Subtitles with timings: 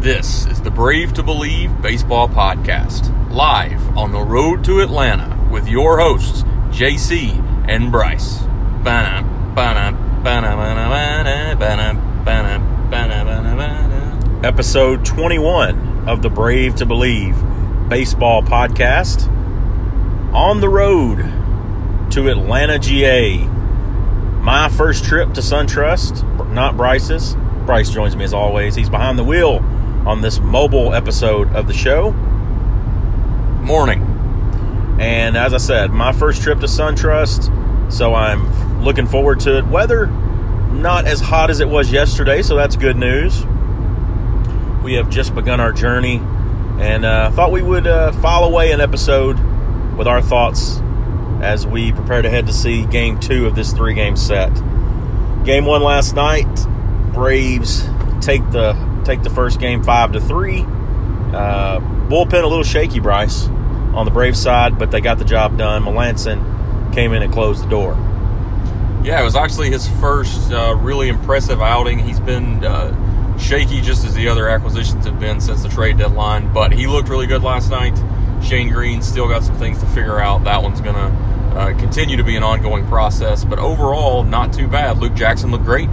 [0.00, 5.68] This is the Brave to Believe Baseball Podcast, live on the road to Atlanta with
[5.68, 7.32] your hosts, JC
[7.68, 8.38] and Bryce.
[14.42, 17.36] Episode 21 of the Brave to Believe
[17.90, 19.28] Baseball Podcast.
[20.32, 21.18] On the road
[22.12, 23.36] to Atlanta, GA.
[23.36, 27.36] My first trip to SunTrust, not Bryce's.
[27.66, 28.74] Bryce joins me as always.
[28.74, 29.62] He's behind the wheel
[30.06, 32.12] on this mobile episode of the show.
[33.60, 34.02] Morning.
[34.98, 39.66] And as I said, my first trip to SunTrust, so I'm looking forward to it.
[39.66, 43.44] Weather not as hot as it was yesterday, so that's good news.
[44.82, 46.16] We have just begun our journey,
[46.78, 49.38] and uh, thought we would uh, file away an episode
[49.96, 50.80] with our thoughts
[51.42, 54.52] as we prepare to head to see Game Two of this three-game set.
[55.44, 56.48] Game one last night,
[57.12, 57.88] Braves
[58.20, 58.72] take the
[59.04, 60.62] take the first game five to three.
[60.62, 63.46] Uh, bullpen a little shaky, Bryce,
[63.94, 65.84] on the Braves side, but they got the job done.
[65.84, 67.92] Melancon came in and closed the door.
[69.02, 71.98] Yeah, it was actually his first uh, really impressive outing.
[71.98, 76.52] He's been uh, shaky just as the other acquisitions have been since the trade deadline,
[76.52, 77.96] but he looked really good last night.
[78.42, 80.44] Shane Greene still got some things to figure out.
[80.44, 84.68] That one's going to uh, continue to be an ongoing process, but overall, not too
[84.68, 84.98] bad.
[84.98, 85.90] Luke Jackson looked great,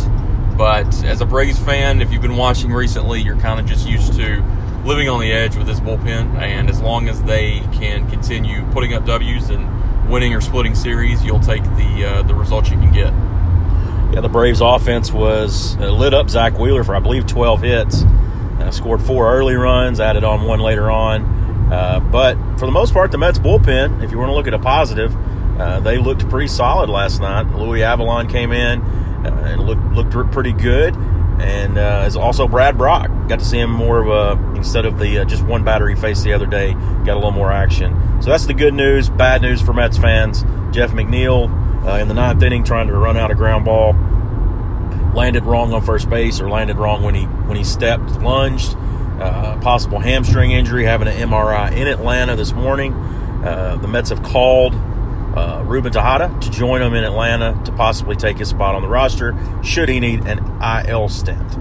[0.58, 4.14] but as a Braves fan, if you've been watching recently, you're kind of just used
[4.14, 4.44] to
[4.84, 8.94] living on the edge with this bullpen, and as long as they can continue putting
[8.94, 12.92] up W's and winning or splitting series, you'll take the uh, the results you can
[12.92, 13.14] get.
[14.14, 18.04] Yeah, the Braves offense was uh, lit up Zack Wheeler for I believe 12 hits.
[18.04, 21.24] Uh, scored four early runs, added on one later on.
[21.72, 24.54] Uh, but for the most part, the Mets bullpen, if you want to look at
[24.54, 25.16] a positive,
[25.60, 27.44] uh, they looked pretty solid last night.
[27.54, 28.82] Luis Avilan came in
[29.26, 30.96] and looked looked pretty good,
[31.40, 33.10] and uh, is also Brad Brach.
[33.28, 35.96] Got to see him more of a instead of the uh, just one batter he
[35.96, 36.74] faced the other day.
[36.74, 38.22] Got a little more action.
[38.22, 39.10] So that's the good news.
[39.10, 40.44] Bad news for Mets fans.
[40.72, 41.50] Jeff McNeil
[41.88, 43.94] uh, in the ninth inning trying to run out a ground ball
[45.14, 48.76] landed wrong on first base or landed wrong when he when he stepped lunged
[49.20, 52.94] uh, possible hamstring injury having an mri in atlanta this morning
[53.44, 54.74] uh, the mets have called
[55.38, 58.88] uh, ruben tejada to join them in atlanta to possibly take his spot on the
[58.88, 60.40] roster should he need an
[60.88, 61.56] il stint.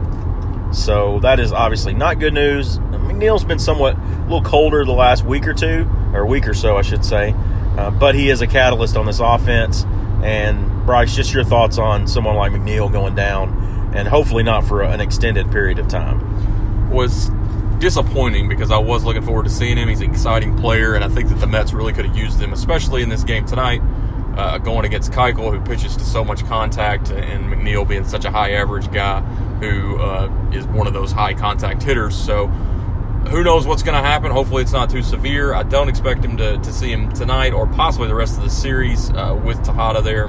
[0.75, 2.79] So that is obviously not good news.
[2.79, 6.77] Mcneil's been somewhat a little colder the last week or two or week or so
[6.77, 7.35] i should say.
[7.77, 9.85] Uh, but he is a catalyst on this offense.
[10.23, 14.83] And Bryce, just your thoughts on someone like McNeil going down, and hopefully not for
[14.83, 16.91] an extended period of time.
[16.91, 17.31] Was
[17.79, 19.89] disappointing because I was looking forward to seeing him.
[19.89, 22.53] He's an exciting player, and I think that the Mets really could have used him,
[22.53, 23.83] especially in this game tonight,
[24.37, 28.31] uh, going against Keuchel, who pitches to so much contact, and McNeil being such a
[28.31, 29.21] high average guy
[29.61, 32.15] who uh, is one of those high contact hitters.
[32.17, 32.49] So
[33.29, 34.31] who knows what's going to happen?
[34.31, 35.55] Hopefully, it's not too severe.
[35.55, 38.51] I don't expect him to, to see him tonight or possibly the rest of the
[38.51, 40.29] series uh, with Tejada there.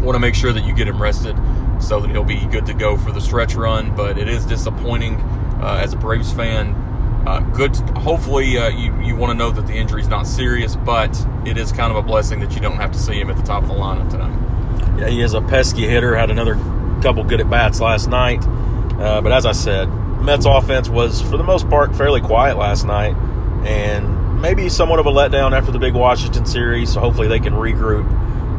[0.00, 1.36] Want to make sure that you get him rested
[1.78, 3.94] so that he'll be good to go for the stretch run.
[3.94, 5.18] But it is disappointing
[5.60, 6.74] uh, as a Braves fan.
[7.26, 7.76] Uh, good.
[7.98, 11.58] Hopefully, uh, you you want to know that the injury is not serious, but it
[11.58, 13.62] is kind of a blessing that you don't have to see him at the top
[13.62, 14.98] of the lineup tonight.
[14.98, 16.16] Yeah, he is a pesky hitter.
[16.16, 16.54] Had another
[17.02, 18.42] couple good at bats last night,
[18.98, 19.86] uh, but as I said,
[20.20, 23.14] Mets offense was, for the most part, fairly quiet last night,
[23.66, 26.92] and maybe somewhat of a letdown after the big Washington series.
[26.92, 28.10] So hopefully they can regroup,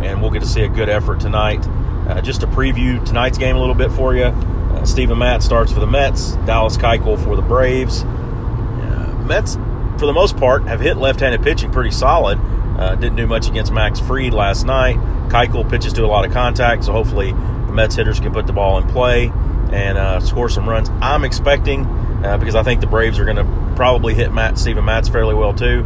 [0.03, 1.67] and we'll get to see a good effort tonight.
[2.07, 4.25] Uh, just to preview tonight's game a little bit for you,
[4.71, 8.03] uh, Steven Matz starts for the Mets, Dallas Keuchel for the Braves.
[8.03, 9.55] Uh, Mets,
[9.97, 12.39] for the most part, have hit left-handed pitching pretty solid.
[12.77, 14.97] Uh, didn't do much against Max Fried last night.
[15.29, 18.53] Keuchel pitches to a lot of contact, so hopefully the Mets hitters can put the
[18.53, 19.31] ball in play
[19.71, 20.89] and uh, score some runs.
[21.01, 21.85] I'm expecting
[22.25, 25.33] uh, because I think the Braves are going to probably hit Matt Steven Matz fairly
[25.33, 25.85] well too.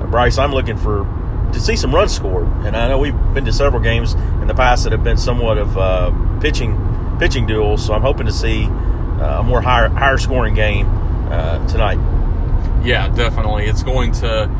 [0.00, 1.04] Uh, Bryce, I'm looking for
[1.52, 4.54] to see some runs scored, and I know we've been to several games in the
[4.54, 6.74] past that have been somewhat of uh, pitching
[7.20, 7.84] pitching duels.
[7.86, 10.88] So I'm hoping to see uh, a more higher higher scoring game
[11.30, 11.98] uh, tonight.
[12.84, 13.66] Yeah, definitely.
[13.66, 14.50] It's going to.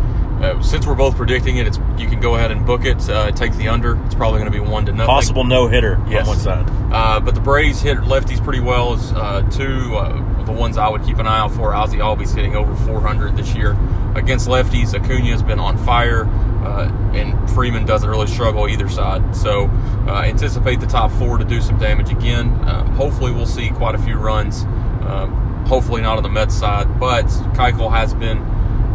[0.41, 3.07] Uh, since we're both predicting it, it's you can go ahead and book it.
[3.11, 4.03] Uh, take the under.
[4.07, 5.07] It's probably going to be one to nothing.
[5.07, 6.23] Possible no hitter Yes.
[6.23, 6.67] on one side.
[6.93, 8.95] Uh, but the Braves hit lefties pretty well.
[8.95, 11.73] As uh, two uh, the ones I would keep an eye out for.
[11.73, 13.77] Ozzy Albies hitting over 400 this year
[14.17, 14.95] against lefties.
[14.95, 16.25] Acuna has been on fire,
[16.65, 19.35] uh, and Freeman doesn't really struggle either side.
[19.35, 19.67] So
[20.07, 22.51] uh, anticipate the top four to do some damage again.
[22.65, 24.65] Uh, hopefully, we'll see quite a few runs.
[25.07, 28.45] Um, hopefully, not on the Mets side, but Keuchel has been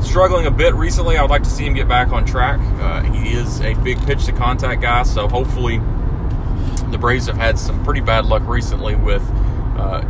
[0.02, 1.18] struggling a bit recently.
[1.18, 2.60] I would like to see him get back on track.
[2.82, 5.78] Uh, he is a big pitch to contact guy, so hopefully
[6.92, 9.24] the Braves have had some pretty bad luck recently with
[9.78, 10.04] uh,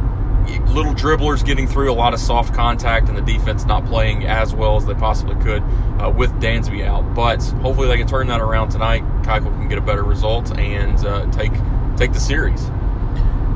[0.73, 4.53] little dribblers getting through, a lot of soft contact, and the defense not playing as
[4.53, 5.63] well as they possibly could
[6.01, 7.13] uh, with Dansby out.
[7.15, 9.03] But hopefully they can turn that around tonight.
[9.23, 11.51] Keuchel can get a better result and uh, take
[11.97, 12.63] take the series.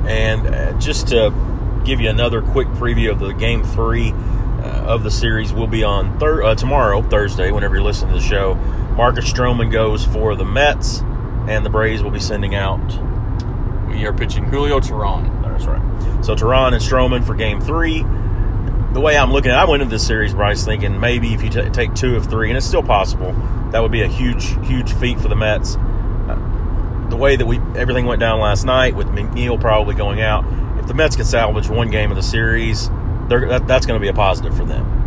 [0.07, 1.33] And uh, just to
[1.86, 5.83] give you another quick preview of the game three uh, of the series, will be
[5.83, 8.56] on thir- uh, tomorrow, Thursday, whenever you're listening to the show.
[8.95, 11.00] Marcus Stroman goes for the Mets,
[11.47, 12.80] and the Braves will be sending out.
[13.88, 15.38] We are pitching Julio Teheran.
[15.59, 16.25] That's right.
[16.25, 18.06] So Teheran and Stroman for game three.
[18.94, 21.44] The way I'm looking at it, I went into this series, Bryce, thinking maybe if
[21.44, 23.33] you t- take two of three, and it's still possible,
[23.71, 25.75] that would be a huge, huge feat for the Mets.
[25.75, 30.44] Uh, the way that we everything went down last night with McNeil probably going out,
[30.79, 32.89] if the Mets can salvage one game of the series,
[33.29, 34.99] that, that's going to be a positive for them.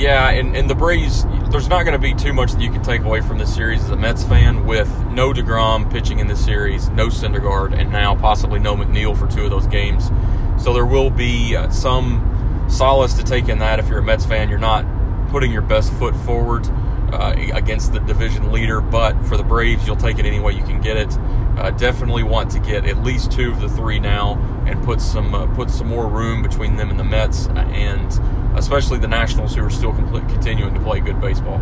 [0.00, 2.82] Yeah, and, and the Braves, there's not going to be too much that you can
[2.82, 6.42] take away from this series as a Mets fan with no DeGrom pitching in this
[6.42, 10.10] series, no Syndergaard, and now possibly no McNeil for two of those games.
[10.56, 14.24] So there will be uh, some solace to take in that if you're a Mets
[14.24, 14.48] fan.
[14.48, 14.86] You're not
[15.28, 16.64] putting your best foot forward
[17.12, 20.64] uh, against the division leader, but for the Braves, you'll take it any way you
[20.64, 21.16] can get it.
[21.58, 25.34] Uh, definitely want to get at least two of the three now and put some
[25.34, 29.64] uh, put some more room between them and the Mets, and especially the Nationals, who
[29.64, 31.58] are still complete, continuing to play good baseball.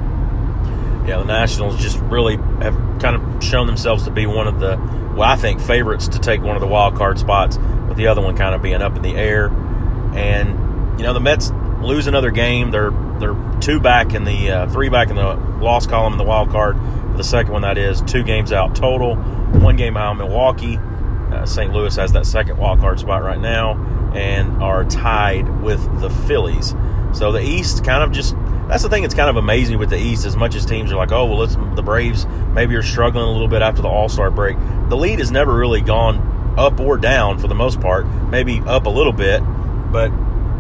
[1.07, 4.77] Yeah, the Nationals just really have kind of shown themselves to be one of the,
[5.17, 8.21] well, I think, favorites to take one of the wild card spots, with the other
[8.21, 9.49] one kind of being up in the air.
[10.15, 11.51] And you know, the Mets
[11.81, 12.71] lose another game.
[12.71, 16.25] They're they're two back in the uh, three back in the loss column in the
[16.25, 16.77] wild card.
[17.17, 20.79] The second one that is two games out total, one game out Milwaukee.
[20.79, 21.73] Uh, St.
[21.73, 26.75] Louis has that second wild card spot right now and are tied with the Phillies.
[27.13, 28.35] So the East kind of just
[28.69, 30.27] that's the thing that's kind of amazing with the East.
[30.27, 33.31] As much as teams are like, oh well, let's the Braves maybe are struggling a
[33.31, 34.57] little bit after the All Star break.
[34.89, 38.07] The lead has never really gone up or down for the most part.
[38.07, 39.41] Maybe up a little bit,
[39.91, 40.11] but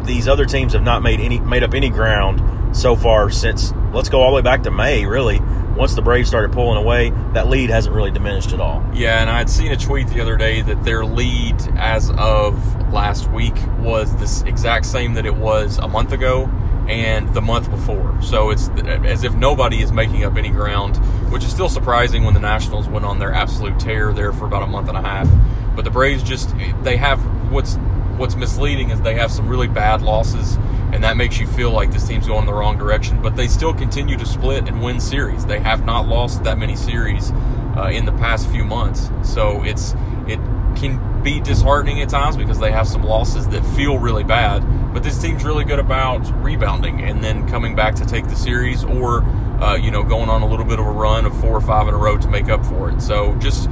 [0.08, 4.08] these other teams have not made any made up any ground so far since let's
[4.08, 5.06] go all the way back to May.
[5.06, 5.38] Really,
[5.76, 8.84] once the Braves started pulling away, that lead hasn't really diminished at all.
[8.92, 13.30] Yeah, and I'd seen a tweet the other day that their lead as of last
[13.30, 16.46] week was this exact same that it was a month ago
[16.88, 18.20] and the month before.
[18.22, 20.96] So it's as if nobody is making up any ground,
[21.30, 24.62] which is still surprising when the Nationals went on their absolute tear there for about
[24.62, 25.28] a month and a half.
[25.76, 27.20] But the Braves just they have
[27.52, 27.76] what's
[28.18, 30.58] what's misleading is they have some really bad losses
[30.92, 33.20] and that makes you feel like this team's going in the wrong direction.
[33.20, 35.44] But they still continue to split and win series.
[35.44, 37.30] They have not lost that many series
[37.76, 39.10] uh, in the past few months.
[39.22, 39.94] So it's
[40.26, 40.40] it
[40.76, 44.60] can be disheartening at times because they have some losses that feel really bad.
[44.94, 48.84] But this team's really good about rebounding and then coming back to take the series,
[48.84, 49.22] or
[49.62, 51.86] uh, you know going on a little bit of a run of four or five
[51.88, 53.02] in a row to make up for it.
[53.02, 53.68] So just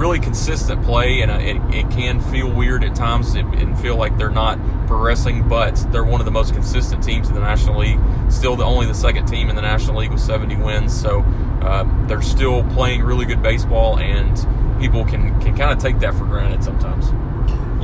[0.00, 4.16] really consistent play, and uh, it, it can feel weird at times and feel like
[4.16, 8.00] they're not progressing, but they're one of the most consistent teams in the National League.
[8.30, 11.20] Still, the only the second team in the National League with 70 wins, so
[11.62, 14.34] uh, they're still playing really good baseball, and
[14.80, 17.10] people can can kind of take that for granted sometimes.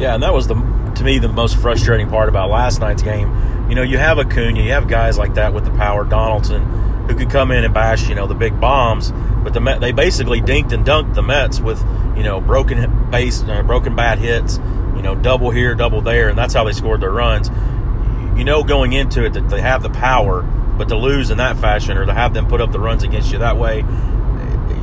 [0.00, 3.68] Yeah, and that was the to me the most frustrating part about last night's game.
[3.68, 6.62] You know, you have Acuna, you have guys like that with the power, Donaldson,
[7.06, 9.12] who could come in and bash you know the big bombs,
[9.42, 11.80] but the Met, they basically dinked and dunked the Mets with
[12.16, 14.58] you know broken base, uh, broken bat hits,
[14.96, 17.50] you know double here, double there, and that's how they scored their runs.
[18.36, 21.56] You know, going into it that they have the power, but to lose in that
[21.56, 23.82] fashion or to have them put up the runs against you that way,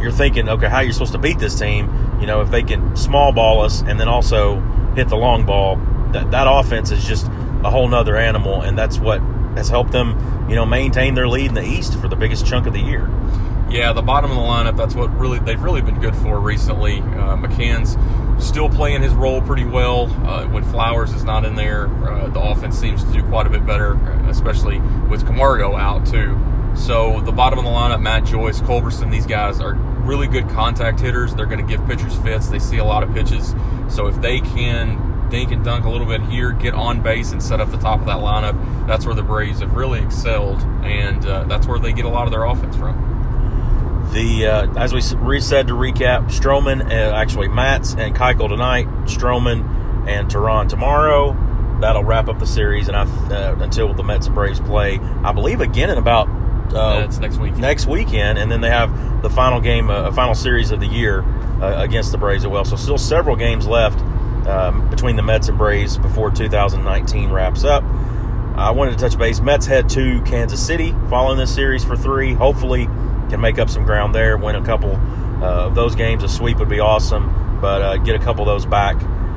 [0.02, 2.18] you're thinking, okay, how are you supposed to beat this team?
[2.20, 4.60] You know, if they can small ball us and then also
[4.96, 5.78] hit the long ball,
[6.14, 7.28] that that offense is just
[7.64, 9.22] a whole nother animal, and that's what
[9.56, 12.68] has helped them, you know, maintain their lead in the East for the biggest chunk
[12.68, 13.10] of the year.
[13.70, 14.78] Yeah, the bottom of the lineup.
[14.78, 17.00] That's what really they've really been good for recently.
[17.00, 17.98] Uh, McCann's
[18.46, 20.12] still playing his role pretty well.
[20.28, 23.50] Uh, when Flowers is not in there, uh, the offense seems to do quite a
[23.50, 23.94] bit better,
[24.28, 24.80] especially
[25.10, 26.40] with Camargo out too.
[26.76, 31.00] So the bottom of the lineup, Matt Joyce, Culberson, these guys are really good contact
[31.00, 31.34] hitters.
[31.34, 32.50] They're going to give pitchers fits.
[32.50, 33.56] They see a lot of pitches.
[33.90, 37.42] So if they can dink and dunk a little bit here, get on base and
[37.42, 41.26] set up the top of that lineup, that's where the Braves have really excelled, and
[41.26, 43.10] uh, that's where they get a lot of their offense from.
[44.14, 50.08] The uh, as we said to recap, Stroman, uh, actually Matz and Keuchel tonight, Stroman
[50.08, 51.36] and Teheran tomorrow.
[51.82, 55.32] That'll wrap up the series, and I, uh, until the Mets and Braves play, I
[55.32, 56.28] believe again in about
[56.76, 57.60] uh, next weekend.
[57.60, 61.24] Next weekend, and then they have the final game, uh, final series of the year
[61.24, 62.66] uh, against the Braves as well.
[62.66, 64.00] So still several games left
[64.48, 67.84] um, between the Mets and Braves before 2019 wraps up.
[68.56, 69.40] I wanted to touch base.
[69.40, 72.34] Mets head to Kansas City following this series for three.
[72.34, 72.86] Hopefully,
[73.30, 76.24] can make up some ground there, win a couple uh, of those games.
[76.24, 78.96] A sweep would be awesome, but uh, get a couple of those back.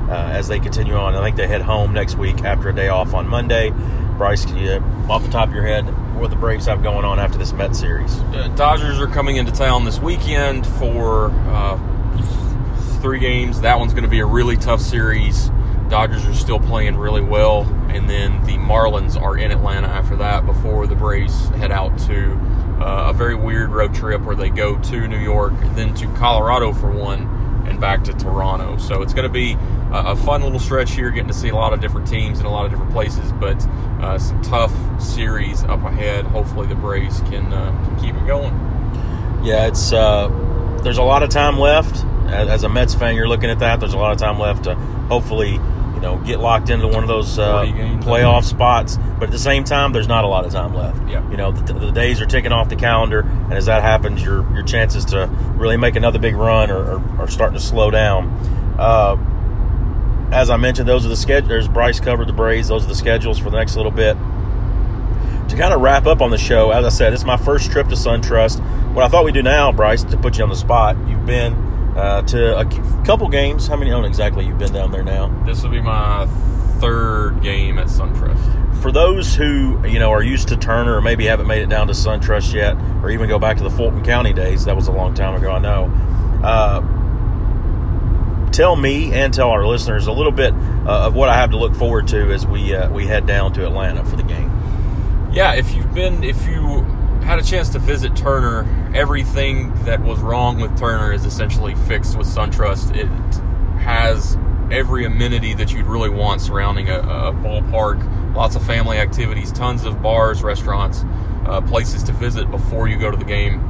[0.09, 1.15] uh, as they continue on.
[1.15, 3.73] I think they head home next week after a day off on Monday.
[4.17, 4.73] Bryce, can you,
[5.11, 5.83] off the top of your head,
[6.17, 8.15] what the Braves have going on after this Met series?
[8.57, 11.77] Dodgers are coming into town this weekend for uh,
[12.97, 13.61] three games.
[13.61, 15.51] That one's going to be a really tough series.
[15.89, 20.45] Dodgers are still playing really well, and then the Marlins are in Atlanta after that
[20.45, 22.33] before the Braves head out to
[22.81, 26.73] uh, a very weird road trip where they go to New York, then to Colorado
[26.73, 27.23] for one,
[27.69, 28.77] and back to Toronto.
[28.79, 29.57] So it's going to be
[29.93, 32.51] a, fun little stretch here, getting to see a lot of different teams in a
[32.51, 33.65] lot of different places, but
[34.03, 36.25] uh, some tough series up ahead.
[36.27, 38.53] Hopefully, the Braves can, uh, can keep it going.
[39.45, 40.29] Yeah, it's uh,
[40.83, 42.05] there's a lot of time left.
[42.29, 43.81] As, a Mets fan, you're looking at that.
[43.81, 47.09] There's a lot of time left to hopefully you know get locked into one of
[47.09, 47.63] those uh,
[48.03, 48.97] playoff spots.
[49.19, 51.09] But at the same time, there's not a lot of time left.
[51.09, 51.29] Yeah.
[51.31, 54.51] You know, the, the days are ticking off the calendar, and as that happens, your
[54.55, 58.29] your chances to really make another big run are, are, are starting to slow down.
[58.79, 59.17] Uh,
[60.33, 61.69] as I mentioned, those are the schedules.
[61.69, 62.69] Bryce covered the Braves.
[62.69, 64.17] Those are the schedules for the next little bit.
[65.49, 67.89] To kind of wrap up on the show, as I said, it's my first trip
[67.89, 68.61] to SunTrust.
[68.93, 71.55] What I thought we'd do now, Bryce, to put you on the spot, you've been
[71.97, 72.65] uh, to a
[73.05, 73.67] couple games.
[73.67, 75.29] How many on exactly you've been down there now?
[75.45, 76.27] This will be my
[76.81, 78.83] third game at SunTrust.
[78.83, 81.87] For those who you know are used to Turner or maybe haven't made it down
[81.87, 84.93] to SunTrust yet, or even go back to the Fulton County days, that was a
[84.93, 85.51] long time ago.
[85.51, 85.91] I know.
[86.45, 86.83] Uh,
[88.53, 91.57] tell me and tell our listeners a little bit uh, of what I have to
[91.57, 94.51] look forward to as we uh, we head down to Atlanta for the game.
[95.33, 96.87] Yeah, if you've been, if you
[97.27, 102.17] had a chance to visit Turner, everything that was wrong with Turner is essentially fixed
[102.17, 102.95] with SunTrust.
[102.97, 103.09] It
[103.81, 104.39] has
[104.71, 108.35] every amenity that you'd really want surrounding a, a ballpark.
[108.37, 111.05] Lots of family activities, tons of bars, restaurants,
[111.47, 113.61] uh, places to visit before you go to the game.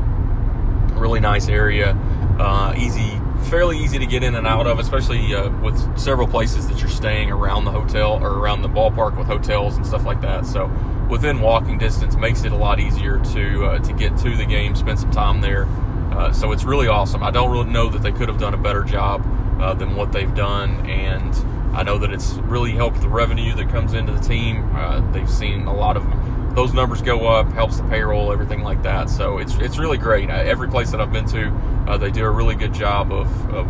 [0.93, 1.93] Really nice area,
[2.39, 6.69] uh, easy fairly easy to get in and out of, especially uh, with several places
[6.69, 10.21] that you're staying around the hotel or around the ballpark with hotels and stuff like
[10.21, 10.45] that.
[10.45, 10.67] So
[11.09, 14.75] within walking distance makes it a lot easier to uh, to get to the game,
[14.75, 15.67] spend some time there.
[16.13, 17.23] Uh, so it's really awesome.
[17.23, 19.25] I don't really know that they could have done a better job
[19.61, 21.35] uh, than what they've done, and
[21.77, 24.75] I know that it's really helped the revenue that comes into the team.
[24.75, 26.07] Uh, they've seen a lot of
[26.55, 29.11] those numbers go up, helps the payroll, everything like that.
[29.11, 30.31] So it's it's really great.
[30.31, 31.49] Uh, every place that I've been to,
[31.87, 33.69] uh, they do a really good job of, of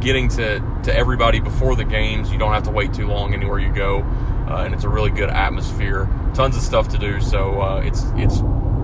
[0.00, 2.30] getting to, to everybody before the games.
[2.30, 4.02] You don't have to wait too long anywhere you go,
[4.48, 6.08] uh, and it's a really good atmosphere.
[6.34, 7.20] Tons of stuff to do.
[7.20, 8.42] So uh, it's it's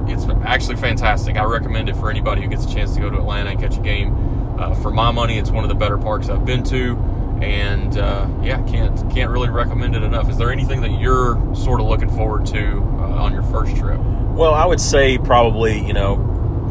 [0.08, 1.36] it's actually fantastic.
[1.36, 3.76] I recommend it for anybody who gets a chance to go to Atlanta and catch
[3.76, 4.58] a game.
[4.58, 6.96] Uh, for my money, it's one of the better parks I've been to
[7.42, 10.28] and uh, yeah, can't can't really recommend it enough.
[10.28, 13.98] Is there anything that you're sort of looking forward to uh, on your first trip?
[14.00, 16.16] Well, I would say probably you know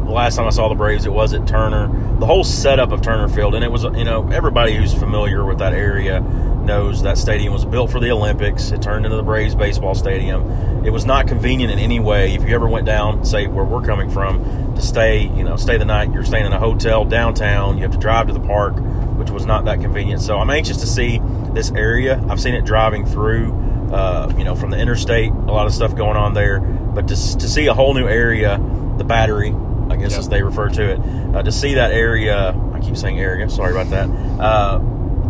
[0.04, 1.88] the last time I saw the Braves, it was at Turner.
[2.18, 5.58] The whole setup of Turner Field, and it was you know everybody who's familiar with
[5.58, 6.20] that area
[6.62, 8.70] knows that stadium was built for the Olympics.
[8.70, 10.84] It turned into the Braves baseball stadium.
[10.84, 12.34] It was not convenient in any way.
[12.34, 15.76] If you ever went down, say where we're coming from, to stay, you know, stay
[15.76, 17.76] the night, you're staying in a hotel downtown.
[17.76, 18.74] You have to drive to the park,
[19.18, 20.22] which was not that convenient.
[20.22, 21.20] So I'm anxious to see
[21.52, 22.22] this area.
[22.28, 23.52] I've seen it driving through,
[23.92, 25.30] uh, you know, from the interstate.
[25.32, 28.58] A lot of stuff going on there, but to to see a whole new area,
[28.96, 29.54] the Battery,
[29.90, 30.18] I guess Yep.
[30.20, 31.00] as they refer to it,
[31.34, 32.54] uh, to see that area.
[32.72, 33.50] I keep saying area.
[33.50, 34.08] Sorry about that.
[34.40, 34.78] Uh,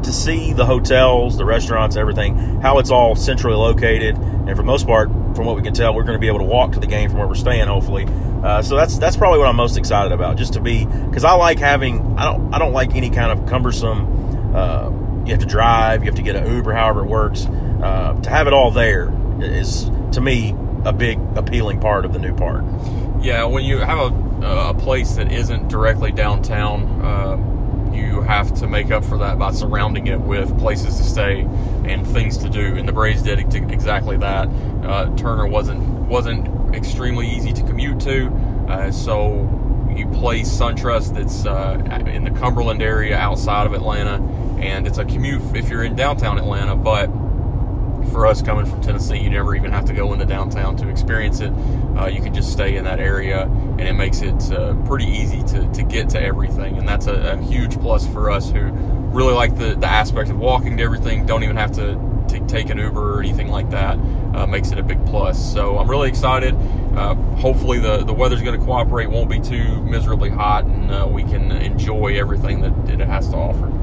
[0.03, 4.63] to see the hotels, the restaurants, everything, how it's all centrally located, and for the
[4.65, 6.81] most part, from what we can tell, we're going to be able to walk to
[6.81, 8.07] the game from where we're staying, hopefully.
[8.43, 11.33] Uh, so that's that's probably what I'm most excited about, just to be because I
[11.33, 14.55] like having I don't I don't like any kind of cumbersome.
[14.55, 14.91] Uh,
[15.25, 17.47] you have to drive, you have to get an Uber, however it works.
[17.47, 20.55] Uh, to have it all there is to me
[20.85, 22.65] a big appealing part of the new park.
[23.21, 27.37] Yeah, when you have a, a place that isn't directly downtown, uh,
[27.93, 31.41] you have to make up for that by surrounding it with places to stay
[31.85, 32.77] and things to do.
[32.77, 34.49] And the Braves did exactly that.
[34.83, 38.29] Uh, Turner wasn't wasn't extremely easy to commute to,
[38.69, 39.49] uh, so
[39.95, 44.23] you place SunTrust that's uh, in the Cumberland area outside of Atlanta,
[44.61, 47.09] and it's a commute if you're in downtown Atlanta, but
[48.07, 51.41] for us coming from Tennessee, you never even have to go into downtown to experience
[51.41, 51.53] it.
[51.97, 55.43] Uh, you can just stay in that area, and it makes it uh, pretty easy
[55.45, 56.79] to, to get to everything.
[56.79, 58.71] And that's a, a huge plus for us who
[59.11, 61.95] really like the, the aspect of walking to everything, don't even have to,
[62.29, 63.99] to take an Uber or anything like that.
[64.35, 65.53] Uh, makes it a big plus.
[65.53, 66.55] So I'm really excited.
[66.95, 71.09] Uh, hopefully, the, the weather's going to cooperate, won't be too miserably hot, and uh,
[71.11, 73.80] we can enjoy everything that it has to offer.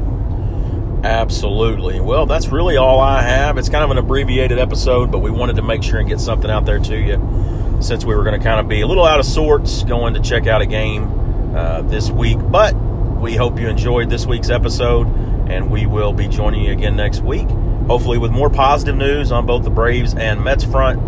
[1.04, 2.00] Absolutely.
[2.00, 3.58] Well, that's really all I have.
[3.58, 6.50] It's kind of an abbreviated episode, but we wanted to make sure and get something
[6.50, 9.20] out there to you since we were going to kind of be a little out
[9.20, 12.38] of sorts going to check out a game uh, this week.
[12.42, 15.08] But we hope you enjoyed this week's episode.
[15.50, 17.48] and we will be joining you again next week,
[17.88, 21.00] hopefully with more positive news on both the Braves and Mets front.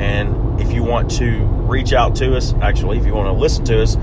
[0.00, 3.64] And if you want to reach out to us, actually, if you want to listen
[3.66, 3.96] to us,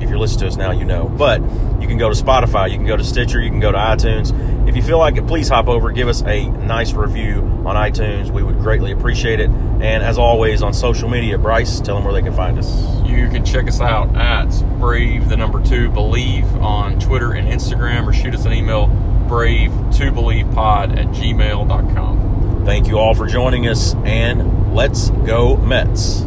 [0.00, 1.08] if you're listening to us now, you know.
[1.08, 1.42] But
[1.80, 4.30] you can go to Spotify, you can go to Stitcher, you can go to iTunes.
[4.68, 8.30] If you feel like it, please hop over, give us a nice review on iTunes.
[8.30, 9.48] We would greatly appreciate it.
[9.48, 13.02] And as always, on social media, Bryce, tell them where they can find us.
[13.08, 18.06] You can check us out at Brave the number two Believe on Twitter and Instagram,
[18.06, 18.88] or shoot us an email
[19.26, 22.64] brave to believe pod at gmail.com.
[22.66, 26.20] Thank you all for joining us, and let's go Mets.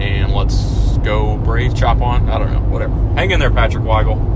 [0.00, 2.28] And let's go Braves chop on.
[2.28, 2.94] I don't know, whatever.
[3.14, 4.27] Hang in there, Patrick Weigel.